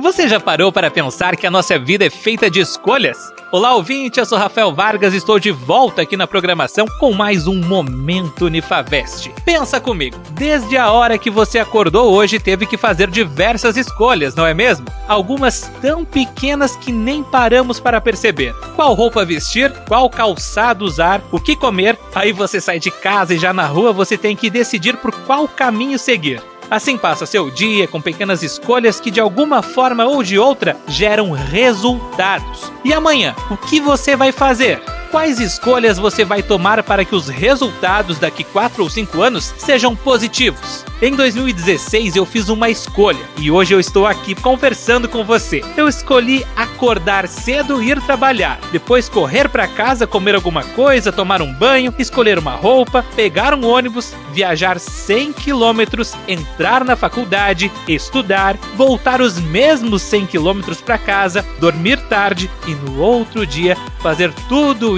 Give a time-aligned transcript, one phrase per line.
[0.00, 3.32] Você já parou para pensar que a nossa vida é feita de escolhas?
[3.50, 7.48] Olá, ouvinte, eu sou Rafael Vargas e estou de volta aqui na programação com mais
[7.48, 9.28] um Momento Unifavest.
[9.44, 14.46] Pensa comigo, desde a hora que você acordou hoje teve que fazer diversas escolhas, não
[14.46, 14.86] é mesmo?
[15.08, 18.54] Algumas tão pequenas que nem paramos para perceber.
[18.76, 23.38] Qual roupa vestir, qual calçado usar, o que comer, aí você sai de casa e
[23.38, 26.40] já na rua você tem que decidir por qual caminho seguir.
[26.70, 31.30] Assim passa seu dia com pequenas escolhas que de alguma forma ou de outra geram
[31.30, 32.70] resultados.
[32.84, 34.80] E amanhã, o que você vai fazer?
[35.10, 39.96] Quais escolhas você vai tomar para que os resultados daqui 4 ou 5 anos sejam
[39.96, 40.84] positivos?
[41.00, 45.64] Em 2016 eu fiz uma escolha e hoje eu estou aqui conversando com você.
[45.76, 51.40] Eu escolhi acordar cedo e ir trabalhar, depois correr para casa, comer alguma coisa, tomar
[51.40, 58.56] um banho, escolher uma roupa, pegar um ônibus, viajar 100 quilômetros, entrar na faculdade, estudar,
[58.76, 64.32] voltar os mesmos 100 quilômetros para casa, dormir tarde e no outro dia fazer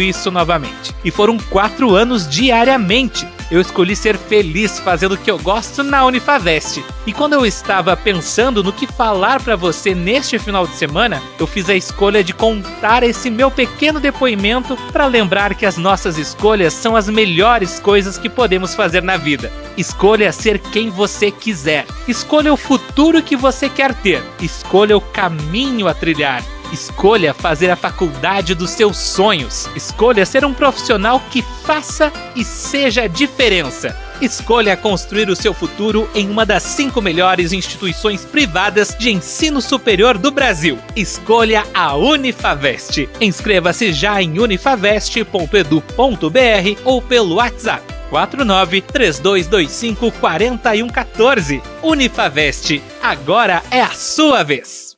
[0.01, 0.95] isso novamente.
[1.05, 3.27] E foram quatro anos diariamente.
[3.51, 6.85] Eu escolhi ser feliz fazendo o que eu gosto na Unifavest.
[7.05, 11.47] E quando eu estava pensando no que falar para você neste final de semana, eu
[11.49, 16.73] fiz a escolha de contar esse meu pequeno depoimento para lembrar que as nossas escolhas
[16.73, 19.51] são as melhores coisas que podemos fazer na vida.
[19.77, 21.87] Escolha ser quem você quiser.
[22.07, 24.23] Escolha o futuro que você quer ter.
[24.41, 26.45] Escolha o caminho a trilhar.
[26.73, 29.69] Escolha fazer a faculdade dos seus sonhos.
[29.75, 33.97] Escolha ser um profissional que faça e seja a diferença.
[34.21, 40.19] Escolha construir o seu futuro em uma das cinco melhores instituições privadas de ensino superior
[40.19, 40.79] do Brasil.
[40.95, 43.09] Escolha a Unifavest.
[43.21, 51.63] Inscreva-se já em unifavest.edu.br ou pelo WhatsApp 49 3225 4114.
[51.83, 54.81] Unifavest, agora é a sua vez.